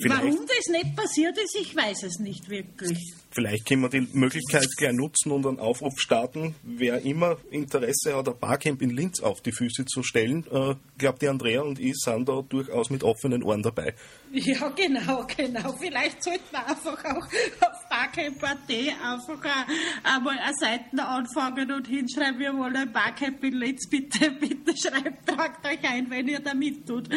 Vielleicht. 0.01 0.23
Warum 0.23 0.39
das 0.45 0.67
nicht 0.71 0.95
passiert 0.95 1.37
ist, 1.37 1.55
ich 1.55 1.75
weiß 1.75 2.03
es 2.03 2.19
nicht 2.19 2.49
wirklich. 2.49 3.13
Vielleicht 3.31 3.65
können 3.65 3.81
wir 3.81 3.89
die 3.89 4.07
Möglichkeit 4.13 4.67
gleich 4.77 4.93
nutzen 4.93 5.31
und 5.31 5.45
einen 5.45 5.59
Aufruf 5.59 5.93
starten. 5.97 6.55
Wer 6.63 7.01
immer 7.01 7.37
Interesse 7.51 8.15
hat, 8.15 8.27
ein 8.27 8.37
Barcamp 8.39 8.81
in 8.81 8.89
Linz 8.89 9.21
auf 9.21 9.41
die 9.41 9.51
Füße 9.51 9.85
zu 9.85 10.03
stellen, 10.03 10.45
äh, 10.51 10.75
glaube 10.97 11.19
die 11.19 11.27
Andrea 11.27 11.61
und 11.61 11.79
ich 11.79 11.95
sind 11.95 12.27
da 12.27 12.41
durchaus 12.41 12.89
mit 12.89 13.03
offenen 13.03 13.43
Ohren 13.43 13.61
dabei. 13.61 13.93
Ja, 14.45 14.67
genau, 14.69 15.25
genau. 15.25 15.73
Vielleicht 15.79 16.21
sollten 16.21 16.43
wir 16.51 16.67
einfach 16.67 17.05
auch 17.05 17.25
auf 17.25 17.89
Barcamp.at 17.89 18.69
einfach 18.69 19.65
einmal 20.03 20.37
eine 20.37 20.53
Seite 20.59 21.03
anfangen 21.03 21.71
und 21.71 21.87
hinschreiben, 21.87 22.39
wir 22.39 22.53
wollen 22.53 22.75
ein 22.75 22.91
Barcamp 22.91 23.41
in 23.45 23.53
Linz. 23.53 23.87
Bitte, 23.89 24.31
bitte 24.39 24.75
schreibt, 24.75 25.25
tragt 25.25 25.65
euch 25.65 25.89
ein, 25.89 26.09
wenn 26.09 26.27
ihr 26.27 26.39
da 26.39 26.53
mittut. 26.53 27.09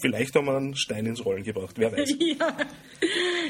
Vielleicht 0.00 0.34
haben 0.34 0.46
wir 0.46 0.56
einen 0.56 0.76
Stein 0.76 1.04
ins 1.06 1.24
Rollen 1.24 1.42
gebracht, 1.42 1.74
wer 1.76 1.92
weiß. 1.92 2.14
ja. 2.18 2.56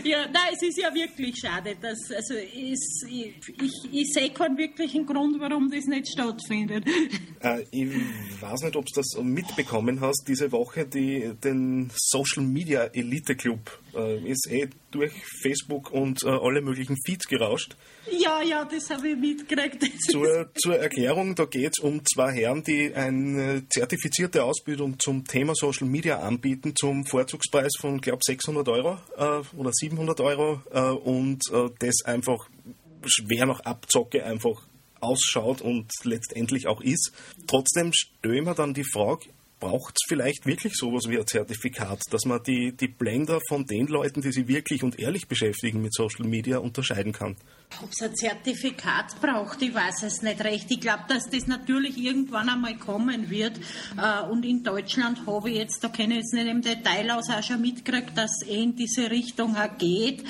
ja, 0.03 0.27
nein, 0.27 0.53
es 0.53 0.63
ist 0.63 0.79
ja 0.79 0.93
wirklich 0.93 1.37
schade. 1.39 1.77
Dass, 1.81 2.11
also 2.11 2.35
es, 2.35 3.05
ich, 3.09 3.35
ich, 3.63 3.93
ich 3.93 4.13
sehe 4.13 4.31
keinen 4.31 4.59
wirklichen 4.59 5.07
Grund, 5.07 5.39
warum 5.39 5.71
das 5.71 5.85
nicht 5.85 6.09
stattfindet. 6.09 6.85
Äh, 7.41 7.65
ich 7.71 7.89
weiß 8.41 8.63
nicht, 8.63 8.77
ob 8.77 8.85
du 8.87 8.93
das 8.95 9.23
mitbekommen 9.23 10.01
hast, 10.01 10.25
diese 10.27 10.51
Woche 10.51 10.87
die, 10.87 11.33
den 11.43 11.91
Social 11.95 12.43
Media 12.43 12.80
Elite 12.87 13.37
Club 13.37 13.79
äh, 13.95 14.19
ist 14.29 14.49
eh 14.51 14.69
durch 14.91 15.13
Facebook 15.43 15.91
und 15.91 16.23
äh, 16.25 16.29
alle 16.29 16.61
möglichen 16.63 16.97
Feeds 17.05 17.27
gerauscht. 17.27 17.77
Ja, 18.11 18.43
ja, 18.43 18.65
das 18.65 18.91
habe 18.91 19.09
ich 19.09 19.17
mitgekriegt. 19.17 19.85
Zur, 20.11 20.51
zur 20.55 20.77
Erklärung, 20.77 21.35
da 21.35 21.45
geht 21.45 21.73
es 21.77 21.83
um 21.83 22.03
zwei 22.05 22.33
Herren, 22.33 22.63
die 22.65 22.95
eine 22.95 23.69
zertifizierte 23.69 24.45
Ausbildung 24.45 24.99
zum 24.99 25.25
Thema 25.25 25.55
Social 25.55 25.87
Media 25.87 26.21
anbieten, 26.21 26.75
zum 26.75 27.07
Vorzugspreis 27.07 27.73
von, 27.79 28.01
glaube 28.01 28.21
600 28.23 28.69
Euro 28.69 28.99
äh, 29.17 29.57
oder 29.57 29.73
700 29.73 30.21
Euro 30.21 30.63
äh, 30.73 30.81
und 30.81 31.43
äh, 31.53 31.69
das 31.79 32.05
einfach 32.05 32.49
schwer 33.07 33.47
nach 33.47 33.61
Abzocke 33.61 34.25
einfach 34.25 34.67
ausschaut 35.01 35.61
und 35.61 35.91
letztendlich 36.05 36.67
auch 36.67 36.81
ist. 36.81 37.13
Trotzdem 37.47 37.93
stellen 37.93 38.45
wir 38.45 38.55
dann 38.55 38.75
die 38.75 38.85
Frage, 38.85 39.27
braucht 39.61 39.95
es 40.01 40.09
vielleicht 40.09 40.47
wirklich 40.47 40.75
sowas 40.75 41.05
wie 41.09 41.19
ein 41.19 41.27
Zertifikat, 41.27 42.01
dass 42.11 42.25
man 42.25 42.43
die, 42.43 42.73
die 42.73 42.89
Blender 42.89 43.39
von 43.49 43.67
den 43.67 43.87
Leuten, 43.87 44.23
die 44.23 44.33
sich 44.33 44.49
wirklich 44.49 44.83
und 44.83 44.99
ehrlich 44.99 45.29
beschäftigen 45.29 45.83
mit 45.83 45.95
Social 45.95 46.27
Media, 46.27 46.59
unterscheiden 46.59 47.13
kann? 47.13 47.37
Ob 47.83 47.91
es 47.93 48.03
ein 48.03 48.17
Zertifikat 48.17 49.21
braucht, 49.21 49.63
ich 49.63 49.73
weiß 49.73 50.03
es 50.03 50.23
nicht 50.23 50.43
recht. 50.43 50.67
Ich 50.71 50.81
glaube, 50.81 51.05
dass 51.09 51.31
das 51.31 51.47
natürlich 51.47 51.97
irgendwann 51.99 52.49
einmal 52.49 52.77
kommen 52.77 53.31
wird. 53.31 53.61
Äh, 53.97 54.23
und 54.29 54.45
in 54.45 54.65
Deutschland 54.65 55.27
habe 55.27 55.51
ich 55.51 55.57
jetzt, 55.59 55.85
da 55.85 55.89
kenne 55.89 56.15
ich 56.15 56.21
jetzt 56.21 56.35
nicht 56.35 56.49
im 56.49 56.63
Detail 56.63 57.11
aus, 57.13 57.31
auch 57.31 57.43
schon 57.43 57.61
mitgekriegt, 57.61 58.17
dass 58.17 58.43
es 58.43 58.49
eh 58.49 58.63
in 58.63 58.75
diese 58.75 59.11
Richtung 59.11 59.57
geht. 59.79 60.25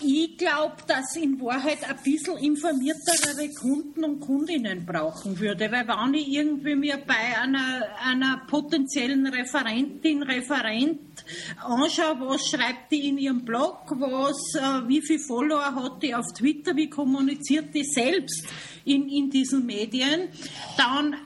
Ich 0.00 0.36
glaube, 0.36 0.76
dass 0.86 1.16
in 1.16 1.40
Wahrheit 1.40 1.78
ein 1.88 1.96
bisschen 2.04 2.36
informiertere 2.36 3.48
Kunden 3.58 4.04
und 4.04 4.20
Kundinnen 4.20 4.84
brauchen 4.84 5.38
würde, 5.38 5.72
weil 5.72 5.88
wenn 5.88 6.14
ich 6.14 6.28
irgendwie 6.28 6.76
mir 6.76 6.98
bei 6.98 7.40
einer, 7.40 7.82
einer 8.04 8.42
potenziellen 8.46 9.26
Referentin, 9.26 10.22
Referent 10.22 11.00
anschaue, 11.64 12.20
was 12.20 12.48
schreibt 12.48 12.92
die 12.92 13.08
in 13.08 13.18
ihrem 13.18 13.44
Blog, 13.44 13.90
was, 13.98 14.54
äh, 14.54 14.86
wie 14.86 15.00
viele 15.00 15.20
Follower 15.20 15.74
hat 15.74 16.02
die 16.02 16.14
auf 16.14 16.26
Twitter, 16.34 16.76
wie 16.76 16.90
kommuniziert 16.90 17.74
die 17.74 17.84
selbst 17.84 18.46
in, 18.84 19.08
in 19.08 19.30
diesen 19.30 19.64
Medien, 19.64 20.28
dann 20.76 21.16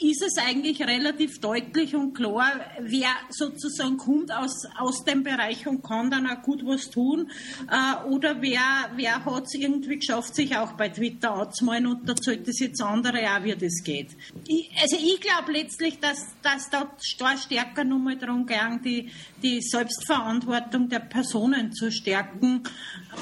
ist 0.00 0.22
es 0.22 0.38
eigentlich 0.38 0.80
relativ 0.80 1.40
deutlich 1.40 1.96
und 1.96 2.14
klar, 2.14 2.60
wer 2.80 3.10
sozusagen 3.30 3.96
kommt 3.96 4.32
aus, 4.32 4.64
aus 4.78 5.04
dem 5.04 5.24
Bereich 5.24 5.66
und 5.66 5.82
kann 5.82 6.10
dann 6.10 6.28
auch 6.28 6.40
gut 6.42 6.64
was 6.64 6.88
tun 6.90 7.30
äh, 7.68 8.08
oder 8.08 8.40
wer, 8.40 8.90
wer 8.94 9.24
hat 9.24 9.44
es 9.44 9.54
irgendwie 9.54 9.98
geschafft, 9.98 10.36
sich 10.36 10.56
auch 10.56 10.72
bei 10.72 10.88
Twitter 10.88 11.32
anzumalen 11.32 11.88
und 11.88 12.08
erzählt 12.08 12.46
das 12.46 12.60
jetzt 12.60 12.80
andere 12.80 13.18
auch, 13.34 13.42
wie 13.42 13.56
das 13.56 13.82
geht. 13.82 14.10
Ich, 14.46 14.70
also 14.80 14.96
ich 14.96 15.20
glaube 15.20 15.52
letztlich, 15.52 15.98
dass, 15.98 16.18
dass 16.42 16.70
da 16.70 16.88
stärker 17.36 17.82
nochmal 17.82 18.16
darum 18.16 18.46
ging, 18.46 18.80
die, 18.84 19.10
die 19.42 19.60
Selbstverantwortung 19.60 20.88
der 20.88 21.00
Personen 21.00 21.72
zu 21.72 21.90
stärken. 21.90 22.62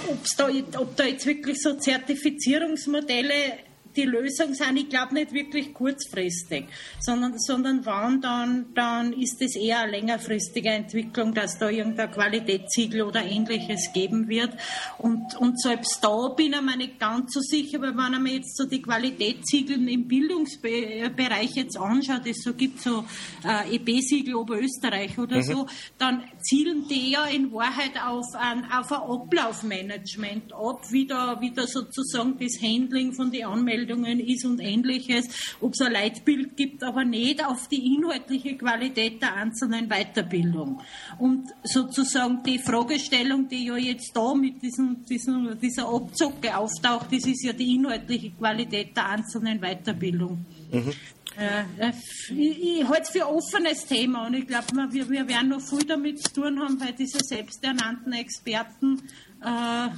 Ob's 0.09 0.37
da, 0.37 0.49
ob 0.79 0.95
da 0.97 1.05
jetzt 1.05 1.25
wirklich 1.25 1.57
so 1.63 1.75
Zertifizierungsmodelle 1.75 3.66
die 3.97 4.05
Lösung 4.05 4.55
sind, 4.55 4.77
ich 4.77 4.89
glaube, 4.89 5.15
nicht 5.15 5.33
wirklich 5.33 5.73
kurzfristig, 5.73 6.67
sondern, 7.01 7.39
sondern 7.39 7.85
wann, 7.85 8.21
dann, 8.21 8.67
dann 8.75 9.13
ist 9.13 9.41
es 9.41 9.57
eher 9.57 9.81
eine 9.81 9.93
längerfristige 9.93 10.69
Entwicklung, 10.69 11.33
dass 11.35 11.59
da 11.59 11.69
irgendein 11.69 12.11
Qualitätssiegel 12.11 13.03
oder 13.03 13.25
ähnliches 13.25 13.93
geben 13.93 14.29
wird. 14.29 14.51
Und, 14.99 15.37
und 15.39 15.61
selbst 15.61 15.99
da 16.03 16.29
bin 16.29 16.53
ich 16.53 16.61
mir 16.61 16.77
nicht 16.77 16.99
ganz 16.99 17.33
so 17.33 17.41
sicher, 17.41 17.81
weil 17.81 17.97
wenn 17.97 18.23
man 18.23 18.27
jetzt 18.27 18.57
so 18.57 18.67
die 18.67 18.83
Qualitätssiegel 18.83 19.89
im 19.89 20.07
Bildungsbereich 20.07 21.55
jetzt 21.55 21.79
anschaut, 21.79 22.27
es 22.27 22.43
so 22.43 22.55
gibt 22.55 22.81
so 22.81 23.05
äh, 23.45 23.75
EB-Siegel 23.77 24.35
Oberösterreich 24.35 25.19
oder 25.19 25.39
mhm. 25.39 25.43
so, 25.43 25.67
dann 25.99 26.25
zielen 26.41 26.87
die 26.89 27.13
ja 27.13 27.27
in 27.27 27.53
Wahrheit 27.53 27.93
auf 28.05 28.27
ein, 28.35 28.65
auf 28.71 28.93
ein 28.93 29.01
Ablaufmanagement 29.01 30.53
ab, 30.53 30.83
wie 30.91 31.07
da, 31.07 31.41
wie 31.41 31.53
da 31.53 31.67
sozusagen 31.67 32.37
das 32.39 32.61
Handling 32.63 33.13
von 33.13 33.31
den 33.31 33.47
Anmeldungen 33.47 33.86
Veranstaltungen 33.87 34.21
ist 34.21 34.45
und 34.45 34.61
ähnliches, 34.61 35.29
ob 35.61 35.73
es 35.73 35.81
ein 35.81 35.93
Leitbild 35.93 36.57
gibt, 36.57 36.83
aber 36.83 37.05
nicht 37.05 37.45
auf 37.45 37.69
die 37.69 37.95
inhaltliche 37.95 38.57
Qualität 38.57 39.23
der 39.23 39.35
einzelnen 39.35 39.89
Weiterbildung. 39.89 40.81
Und 41.19 41.49
sozusagen 41.63 42.43
die 42.43 42.59
Fragestellung, 42.59 43.49
die 43.49 43.67
ja 43.67 43.77
jetzt 43.77 44.13
da 44.15 44.35
mit 44.35 44.63
diesem, 44.63 45.05
diesem, 45.05 45.59
dieser 45.61 45.89
Abzocke 45.89 46.57
auftaucht, 46.57 47.13
das 47.13 47.27
ist 47.27 47.45
ja 47.45 47.53
die 47.53 47.75
inhaltliche 47.75 48.31
Qualität 48.33 48.97
der 48.97 49.09
einzelnen 49.09 49.61
Weiterbildung. 49.61 50.45
Mhm. 50.73 50.93
Äh, 51.39 51.93
ich, 52.31 52.81
ich 52.81 52.89
halte 52.89 53.03
es 53.03 53.11
für 53.11 53.27
ein 53.27 53.35
offenes 53.35 53.85
Thema 53.87 54.27
und 54.27 54.35
ich 54.35 54.47
glaube, 54.47 54.67
wir, 54.91 55.09
wir 55.09 55.29
werden 55.29 55.51
noch 55.51 55.61
viel 55.61 55.87
damit 55.87 56.23
zu 56.23 56.33
tun 56.33 56.59
haben, 56.59 56.81
weil 56.81 56.95
diese 56.95 57.19
selbsternannten 57.23 58.13
Experten, 58.15 59.03
äh, 59.43 59.89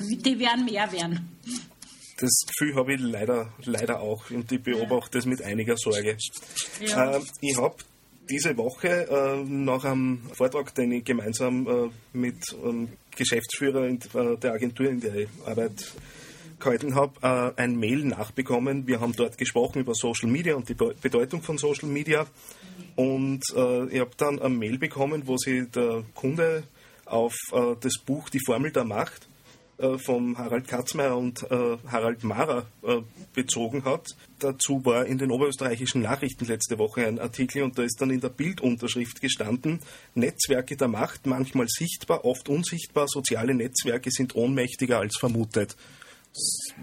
die 0.00 0.38
werden 0.38 0.64
mehr 0.64 0.90
werden. 0.90 1.28
Das 2.20 2.42
Gefühl 2.46 2.74
habe 2.76 2.94
ich 2.94 3.00
leider, 3.00 3.52
leider 3.64 4.00
auch 4.00 4.30
und 4.30 4.52
ich 4.52 4.62
beobachte 4.62 5.18
das 5.18 5.26
mit 5.26 5.42
einiger 5.42 5.76
Sorge. 5.78 6.18
Ja. 6.80 7.16
Äh, 7.16 7.20
ich 7.40 7.56
habe 7.56 7.76
diese 8.30 8.56
Woche 8.56 9.08
äh, 9.08 9.42
nach 9.44 9.84
einem 9.84 10.20
Vortrag, 10.34 10.74
den 10.74 10.92
ich 10.92 11.04
gemeinsam 11.04 11.66
äh, 11.66 11.90
mit 12.12 12.36
einem 12.62 12.90
Geschäftsführer 13.16 13.86
in, 13.86 13.98
äh, 14.14 14.36
der 14.36 14.52
Agentur, 14.52 14.88
in 14.88 15.00
der 15.00 15.14
ich 15.14 15.28
arbeite, 15.44 15.84
gehalten 16.58 16.94
habe, 16.94 17.54
äh, 17.56 17.60
ein 17.60 17.76
Mail 17.76 18.04
nachbekommen. 18.04 18.86
Wir 18.86 19.00
haben 19.00 19.14
dort 19.16 19.38
gesprochen 19.38 19.80
über 19.80 19.94
Social 19.94 20.28
Media 20.28 20.54
und 20.54 20.68
die 20.68 20.74
Bedeutung 20.74 21.42
von 21.42 21.56
Social 21.56 21.88
Media. 21.88 22.26
Und 22.96 23.42
äh, 23.56 23.86
ich 23.88 24.00
habe 24.00 24.10
dann 24.18 24.38
ein 24.40 24.58
Mail 24.58 24.78
bekommen, 24.78 25.22
wo 25.26 25.38
sich 25.38 25.70
der 25.70 26.04
Kunde 26.14 26.64
auf 27.06 27.34
das 27.80 27.94
Buch 28.06 28.28
Die 28.28 28.38
Formel 28.38 28.70
der 28.70 28.84
Macht 28.84 29.28
äh, 29.80 29.98
von 29.98 30.36
Harald 30.36 30.68
Katzmeier 30.68 31.16
und 31.16 31.42
äh, 31.50 31.78
Harald 31.86 32.22
Mara 32.22 32.66
äh, 32.82 33.00
bezogen 33.32 33.84
hat. 33.84 34.06
Dazu 34.38 34.84
war 34.84 35.06
in 35.06 35.18
den 35.18 35.30
oberösterreichischen 35.30 36.02
Nachrichten 36.02 36.44
letzte 36.44 36.78
Woche 36.78 37.06
ein 37.06 37.18
Artikel 37.18 37.62
und 37.62 37.78
da 37.78 37.82
ist 37.82 38.00
dann 38.00 38.10
in 38.10 38.20
der 38.20 38.28
Bildunterschrift 38.28 39.20
gestanden, 39.20 39.80
Netzwerke 40.14 40.76
der 40.76 40.88
Macht, 40.88 41.26
manchmal 41.26 41.66
sichtbar, 41.68 42.24
oft 42.24 42.48
unsichtbar, 42.48 43.06
soziale 43.08 43.54
Netzwerke 43.54 44.10
sind 44.10 44.34
ohnmächtiger 44.34 44.98
als 44.98 45.16
vermutet. 45.18 45.76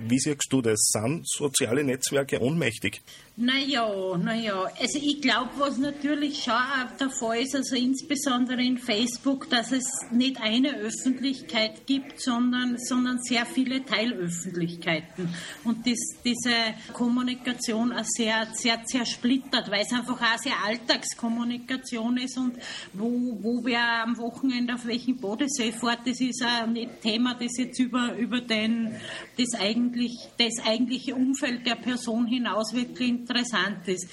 Wie 0.07 0.19
siehst 0.19 0.47
du 0.49 0.61
das? 0.61 0.89
Sind 0.91 1.27
soziale 1.27 1.83
Netzwerke 1.83 2.41
ohnmächtig? 2.41 3.01
Naja, 3.39 4.17
naja. 4.17 4.63
Also 4.81 4.97
ich 4.99 5.21
glaube, 5.21 5.51
was 5.59 5.77
natürlich 5.77 6.41
schon 6.41 6.55
auch 6.55 6.97
der 6.99 7.11
Fall 7.11 7.41
ist, 7.41 7.55
also 7.55 7.75
insbesondere 7.75 8.63
in 8.63 8.79
Facebook, 8.79 9.47
dass 9.51 9.71
es 9.71 9.85
nicht 10.11 10.41
eine 10.41 10.75
Öffentlichkeit 10.77 11.85
gibt, 11.85 12.19
sondern, 12.19 12.79
sondern 12.79 13.19
sehr 13.21 13.45
viele 13.45 13.85
Teilöffentlichkeiten. 13.85 15.29
Und 15.63 15.85
das, 15.85 15.99
diese 16.25 16.49
Kommunikation 16.93 17.91
auch 17.91 18.05
sehr, 18.05 18.47
sehr 18.53 18.83
zersplittert, 18.83 19.69
weil 19.69 19.83
es 19.83 19.93
einfach 19.93 20.19
auch 20.19 20.39
sehr 20.39 20.55
Alltagskommunikation 20.65 22.17
ist 22.17 22.39
und 22.39 22.57
wo, 22.93 23.37
wo 23.39 23.63
wer 23.63 24.01
am 24.03 24.17
Wochenende 24.17 24.73
auf 24.73 24.87
welchen 24.87 25.15
Bodensee 25.17 25.71
fährt, 25.71 26.07
das 26.07 26.19
ist 26.19 26.43
auch 26.43 26.65
nicht 26.65 27.01
Thema, 27.03 27.35
das 27.35 27.55
jetzt 27.55 27.79
über, 27.79 28.15
über 28.15 28.41
den, 28.41 28.95
das, 29.37 29.59
eigentlich, 29.59 30.17
das 30.39 30.65
eigentliche 30.65 31.13
Umfeld 31.13 31.67
der 31.67 31.75
Person 31.75 32.25
hinaus 32.25 32.73
wirklich 32.73 33.26
interessant 33.27 33.87
ist. 33.87 34.07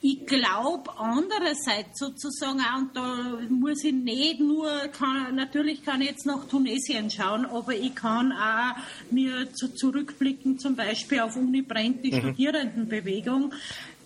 Ich 0.00 0.26
glaube 0.26 0.96
andererseits 0.96 1.98
sozusagen 1.98 2.60
auch, 2.60 2.78
und 2.78 2.94
da 2.94 3.40
muss 3.48 3.82
ich 3.82 3.92
nicht 3.92 4.38
nur, 4.38 4.68
kann, 4.96 5.34
natürlich 5.34 5.84
kann 5.84 6.00
ich 6.02 6.10
jetzt 6.10 6.24
nach 6.24 6.46
Tunesien 6.46 7.10
schauen, 7.10 7.44
aber 7.46 7.74
ich 7.74 7.96
kann 7.96 8.30
auch 8.30 8.76
mir 9.10 9.52
zu, 9.54 9.74
zurückblicken 9.74 10.60
zum 10.60 10.76
Beispiel 10.76 11.18
auf 11.18 11.34
Uni 11.34 11.62
Brent, 11.62 12.04
die 12.04 12.12
mhm. 12.12 12.20
Studierendenbewegung, 12.20 13.52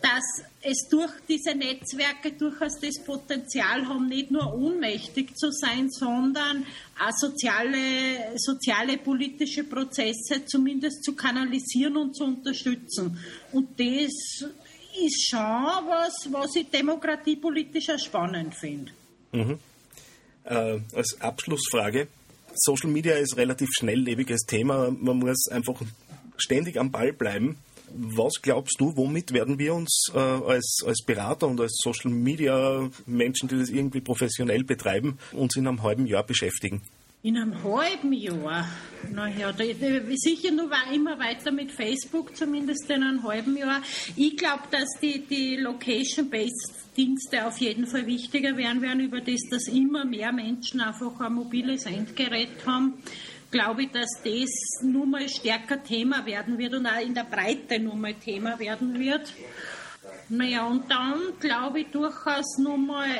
dass 0.03 0.45
es 0.63 0.89
durch 0.91 1.13
diese 1.29 1.55
Netzwerke 1.55 2.33
durchaus 2.33 2.79
das 2.81 3.03
Potenzial 3.05 3.87
haben, 3.87 4.09
nicht 4.09 4.31
nur 4.31 4.53
ohnmächtig 4.53 5.37
zu 5.37 5.51
sein, 5.51 5.89
sondern 5.91 6.67
auch 7.01 7.13
soziale, 7.17 8.37
soziale 8.37 8.99
politische 8.99 9.65
Prozesse 9.65 10.45
zumindest 10.45 11.05
zu 11.05 11.15
kanalisieren 11.15 11.97
und 11.97 12.17
zu 12.17 12.25
unterstützen. 12.25 13.19
Und 13.53 13.79
das 13.79 14.51
ist 15.01 15.29
schon 15.29 15.41
was, 15.41 16.29
was 16.31 16.57
ich 16.57 16.69
demokratiepolitisch 16.69 17.91
auch 17.91 17.99
spannend 17.99 18.55
finde. 18.55 18.93
Mhm. 19.33 19.59
Äh, 20.45 20.81
als 20.95 21.17
Abschlussfrage. 21.21 22.09
Social 22.55 22.91
Media 22.91 23.15
ist 23.15 23.37
relativ 23.37 23.69
schnelllebiges 23.73 24.43
Thema. 24.43 24.91
Man 24.91 25.19
muss 25.19 25.49
einfach 25.51 25.81
ständig 26.37 26.79
am 26.79 26.91
Ball 26.91 27.13
bleiben. 27.13 27.57
Was 27.95 28.35
glaubst 28.41 28.81
du, 28.81 28.97
womit 28.97 29.33
werden 29.33 29.59
wir 29.59 29.75
uns 29.75 30.11
äh, 30.15 30.19
als, 30.19 30.79
als 30.87 31.05
Berater 31.05 31.49
und 31.49 31.61
als 31.61 31.79
Social 31.83 32.11
Media 32.11 32.89
Menschen, 33.07 33.49
die 33.49 33.59
das 33.59 33.71
irgendwie 33.71 34.01
professionell 34.01 34.65
betreiben, 34.65 35.19
uns 35.33 35.57
in 35.57 35.67
einem 35.67 35.83
halben 35.83 36.07
Jahr 36.07 36.25
beschäftigen? 36.25 36.83
In 37.25 37.37
einem 37.37 37.63
halben 37.63 38.13
Jahr. 38.13 38.67
Naja, 39.13 39.53
da, 39.53 39.65
sicher 40.17 40.51
nur 40.51 40.71
war 40.71 40.93
immer 40.93 41.19
weiter 41.21 41.53
mit 41.53 41.71
Facebook, 41.71 42.37
zumindest 42.37 42.91
in 42.91 43.03
einem 43.03 43.23
halben 43.23 43.57
Jahr. 43.57 43.81
Ich 44.17 44.37
glaube, 44.37 44.63
dass 44.71 44.89
die, 45.01 45.25
die 45.27 45.57
Location-Based 45.57 46.83
Dienste 46.97 47.47
auf 47.47 47.59
jeden 47.59 47.87
Fall 47.87 48.07
wichtiger 48.07 48.57
werden 48.57 48.83
werden, 48.83 49.01
über 49.01 49.21
das, 49.21 49.41
dass 49.51 49.67
immer 49.67 50.05
mehr 50.05 50.33
Menschen 50.33 50.81
einfach 50.81 51.19
ein 51.21 51.33
mobiles 51.33 51.87
Endgerät 51.87 52.67
haben. 52.67 52.95
Glaube 53.53 53.83
ich, 53.83 53.91
dass 53.91 54.09
das 54.25 54.83
nur 54.83 55.05
mal 55.05 55.29
stärker 55.29 55.83
Thema 55.83 56.25
werden 56.25 56.57
wird 56.57 56.73
und 56.73 56.87
auch 56.87 57.01
in 57.01 57.15
der 57.15 57.25
Breite 57.25 57.79
nur 57.79 57.95
mal 57.95 58.15
Thema 58.15 58.59
werden 58.59 58.99
wird. 58.99 59.31
Naja, 60.31 60.67
und 60.67 60.91
dann 60.91 61.21
glaube 61.39 61.81
ich 61.81 61.89
durchaus 61.89 62.57
nur 62.57 62.79
mal, 62.79 63.11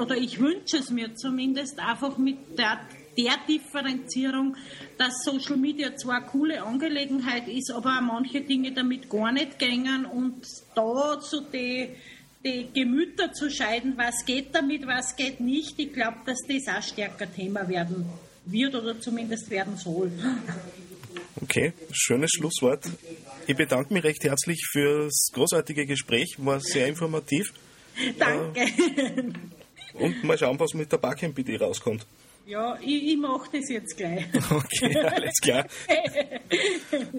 oder 0.00 0.16
ich 0.16 0.38
wünsche 0.38 0.76
es 0.76 0.90
mir 0.90 1.16
zumindest, 1.16 1.80
einfach 1.80 2.16
mit 2.16 2.56
der 2.56 2.78
der 3.18 3.36
Differenzierung, 3.46 4.56
dass 4.96 5.22
Social 5.24 5.58
Media 5.58 5.94
zwar 5.96 6.18
eine 6.18 6.26
coole 6.26 6.62
Angelegenheit 6.62 7.46
ist, 7.46 7.70
aber 7.70 7.98
auch 7.98 8.00
manche 8.00 8.40
Dinge 8.40 8.72
damit 8.72 9.10
gar 9.10 9.32
nicht 9.32 9.58
gängen 9.58 10.06
und 10.06 10.46
da 10.74 11.20
so 11.20 11.40
die, 11.40 11.90
die 12.42 12.68
Gemüter 12.72 13.32
zu 13.32 13.50
scheiden, 13.50 13.98
was 13.98 14.24
geht 14.24 14.54
damit, 14.54 14.86
was 14.86 15.14
geht 15.14 15.40
nicht, 15.40 15.78
ich 15.78 15.92
glaube, 15.92 16.18
dass 16.24 16.38
das 16.48 16.74
auch 16.74 16.82
stärker 16.82 17.30
Thema 17.30 17.68
werden 17.68 18.06
wird 18.44 18.74
oder 18.74 19.00
zumindest 19.00 19.50
werden 19.50 19.76
soll. 19.76 20.10
Okay, 21.40 21.72
schönes 21.92 22.30
Schlusswort. 22.32 22.84
Ich 23.46 23.56
bedanke 23.56 23.92
mich 23.92 24.04
recht 24.04 24.22
herzlich 24.24 24.64
für 24.70 25.04
das 25.04 25.30
großartige 25.32 25.86
Gespräch, 25.86 26.36
war 26.38 26.60
sehr 26.60 26.86
informativ. 26.86 27.52
Danke. 28.18 28.60
Äh, 28.60 29.22
und 29.94 30.24
mal 30.24 30.38
schauen, 30.38 30.58
was 30.58 30.72
mit 30.74 30.90
der 30.90 30.98
Barcamp 30.98 31.34
BD 31.34 31.56
rauskommt. 31.56 32.06
Ja, 32.46 32.78
ich, 32.80 33.12
ich 33.12 33.16
mache 33.16 33.48
das 33.52 33.68
jetzt 33.68 33.96
gleich. 33.96 34.26
Okay, 34.50 34.96
alles 34.96 35.34
klar. 35.40 35.66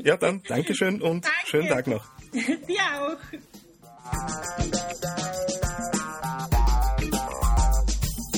Ja, 0.03 0.17
dann 0.17 0.41
Dankeschön 0.43 1.01
und 1.01 1.25
Danke. 1.25 1.37
schönen 1.45 1.67
Tag 1.67 1.87
noch. 1.87 2.05
Dir 2.33 2.81
auch. 2.99 3.17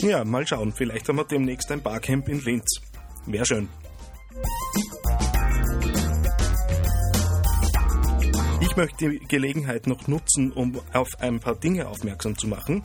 Ja, 0.06 0.24
mal 0.24 0.46
schauen. 0.46 0.72
Vielleicht 0.72 1.10
haben 1.10 1.16
wir 1.16 1.24
demnächst 1.24 1.72
ein 1.72 1.82
Barcamp 1.82 2.30
in 2.30 2.40
Linz. 2.42 2.80
Wäre 3.26 3.44
schön. 3.44 3.68
Ich 8.62 8.76
möchte 8.76 9.10
die 9.10 9.20
Gelegenheit 9.28 9.88
noch 9.88 10.08
nutzen, 10.08 10.52
um 10.52 10.80
auf 10.94 11.10
ein 11.22 11.40
paar 11.40 11.56
Dinge 11.56 11.88
aufmerksam 11.88 12.38
zu 12.38 12.48
machen. 12.48 12.84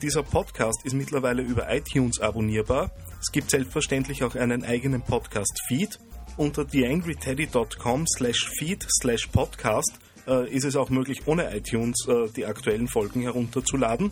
Dieser 0.00 0.22
Podcast 0.22 0.80
ist 0.86 0.94
mittlerweile 0.94 1.42
über 1.42 1.70
iTunes 1.70 2.20
abonnierbar. 2.20 2.90
Es 3.20 3.30
gibt 3.30 3.50
selbstverständlich 3.50 4.24
auch 4.24 4.34
einen 4.34 4.64
eigenen 4.64 5.02
Podcast-Feed. 5.02 5.98
Unter 6.38 6.66
theangryteddy.com 6.66 8.06
slash 8.16 8.48
feed 8.58 8.86
slash 8.98 9.26
podcast 9.26 9.98
äh, 10.26 10.50
ist 10.50 10.64
es 10.64 10.76
auch 10.76 10.88
möglich, 10.88 11.26
ohne 11.26 11.54
iTunes 11.54 12.06
äh, 12.08 12.30
die 12.34 12.46
aktuellen 12.46 12.88
Folgen 12.88 13.20
herunterzuladen. 13.20 14.10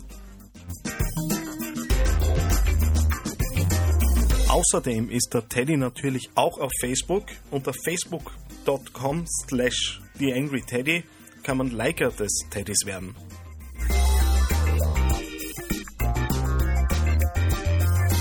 Außerdem 4.51 5.09
ist 5.09 5.29
der 5.33 5.47
Teddy 5.47 5.77
natürlich 5.77 6.29
auch 6.35 6.59
auf 6.59 6.71
Facebook. 6.81 7.23
Unter 7.51 7.71
facebook.com 7.85 9.25
slash 9.47 10.01
theangryteddy 10.19 11.05
kann 11.41 11.55
man 11.55 11.71
Liker 11.71 12.11
des 12.11 12.33
Teddys 12.49 12.85
werden. 12.85 13.15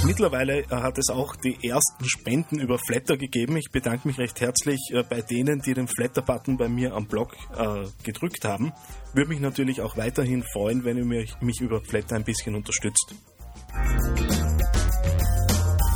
Mittlerweile 0.06 0.60
äh, 0.60 0.66
hat 0.68 0.98
es 0.98 1.08
auch 1.10 1.34
die 1.34 1.68
ersten 1.68 2.04
Spenden 2.08 2.60
über 2.60 2.78
Flatter 2.78 3.16
gegeben. 3.16 3.56
Ich 3.56 3.72
bedanke 3.72 4.06
mich 4.06 4.18
recht 4.18 4.40
herzlich 4.40 4.78
äh, 4.92 5.02
bei 5.02 5.22
denen, 5.22 5.60
die 5.62 5.74
den 5.74 5.88
Flatter-Button 5.88 6.56
bei 6.56 6.68
mir 6.68 6.94
am 6.94 7.08
Blog 7.08 7.34
äh, 7.58 7.86
gedrückt 8.04 8.44
haben. 8.44 8.72
Würde 9.14 9.30
mich 9.30 9.40
natürlich 9.40 9.80
auch 9.80 9.96
weiterhin 9.96 10.44
freuen, 10.52 10.84
wenn 10.84 10.96
ihr 10.96 11.04
mich, 11.04 11.40
mich 11.40 11.60
über 11.60 11.80
Flatter 11.80 12.14
ein 12.14 12.24
bisschen 12.24 12.54
unterstützt. 12.54 13.16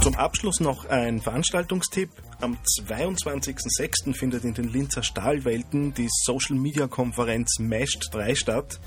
Zum 0.04 0.16
Abschluss 0.16 0.60
noch 0.60 0.84
ein 0.84 1.18
Veranstaltungstipp. 1.18 2.10
Am 2.42 2.58
22.06. 2.78 4.12
findet 4.12 4.44
in 4.44 4.52
den 4.52 4.68
Linzer 4.68 5.02
Stahlwelten 5.02 5.94
die 5.94 6.08
Social 6.10 6.56
Media 6.56 6.86
Konferenz 6.88 7.58
MESHT 7.58 8.10
3 8.12 8.34
statt. 8.34 8.80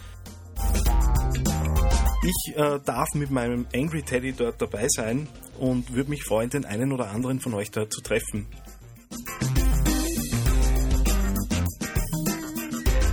Ich 2.24 2.56
äh, 2.56 2.80
darf 2.86 3.08
mit 3.16 3.32
meinem 3.32 3.66
Angry 3.74 4.04
Teddy 4.04 4.34
dort 4.34 4.62
dabei 4.62 4.86
sein 4.90 5.28
und 5.58 5.92
würde 5.92 6.12
mich 6.12 6.24
freuen, 6.24 6.52
den 6.52 6.66
einen 6.66 6.92
oder 6.92 7.10
anderen 7.10 7.40
von 7.40 7.56
euch 7.56 7.72
dort 7.72 7.92
zu 7.92 8.02
treffen. 8.02 8.46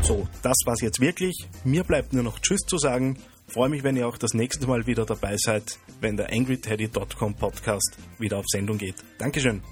So, 0.03 0.29
das 0.43 0.59
war's 0.67 0.83
jetzt 0.83 1.01
wirklich. 1.01 1.49
Mir 1.65 1.85
bleibt 1.85 2.13
nur 2.13 2.23
noch 2.23 2.39
Tschüss 2.39 2.61
zu 2.67 2.77
sagen. 2.77 3.17
Freue 3.55 3.69
mich, 3.69 3.85
wenn 3.85 3.97
ihr 3.97 4.09
auch 4.09 4.19
das 4.19 4.35
nächste 4.35 4.67
Mal 4.67 4.89
wieder 4.89 5.07
dabei 5.07 5.37
seid, 5.37 5.79
wenn 6.01 6.17
der 6.17 6.33
AngryTeddy.com 6.33 7.37
Podcast 7.37 7.97
wieder 8.19 8.39
auf 8.39 8.47
Sendung 8.49 8.79
geht. 8.79 8.97
Dankeschön. 9.19 9.63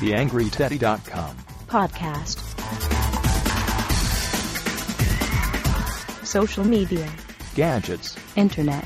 TheAngryTeddy.com 0.00 1.36
Podcast. 1.66 2.53
Social 6.34 6.64
media. 6.64 7.08
Gadgets. 7.54 8.16
Internet. 8.34 8.83